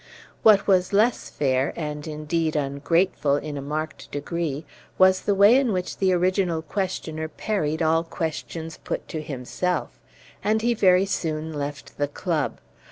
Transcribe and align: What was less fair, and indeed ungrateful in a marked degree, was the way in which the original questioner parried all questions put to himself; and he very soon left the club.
What 0.41 0.65
was 0.65 0.93
less 0.93 1.29
fair, 1.29 1.73
and 1.75 2.07
indeed 2.07 2.55
ungrateful 2.55 3.35
in 3.35 3.55
a 3.55 3.61
marked 3.61 4.09
degree, 4.11 4.65
was 4.97 5.21
the 5.21 5.35
way 5.35 5.55
in 5.55 5.71
which 5.73 5.97
the 5.97 6.11
original 6.11 6.63
questioner 6.63 7.27
parried 7.27 7.83
all 7.83 8.03
questions 8.03 8.79
put 8.83 9.07
to 9.09 9.21
himself; 9.21 9.99
and 10.43 10.63
he 10.63 10.73
very 10.73 11.05
soon 11.05 11.53
left 11.53 11.99
the 11.99 12.07
club. 12.07 12.57